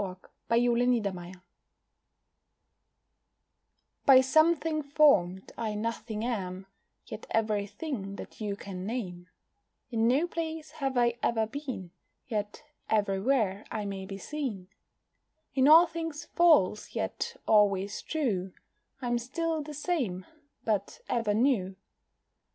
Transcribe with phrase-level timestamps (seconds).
[0.03, 0.17] ON
[0.49, 1.35] A SHADOW IN A GLASS;
[4.07, 6.65] By something form'd, I nothing am,
[7.05, 9.29] Yet everything that you can name;
[9.91, 11.91] In no place have I ever been,
[12.27, 14.69] Yet everywhere I may be seen;
[15.53, 18.53] In all things false, yet always true,
[19.03, 20.25] I'm still the same
[20.65, 21.75] but ever new.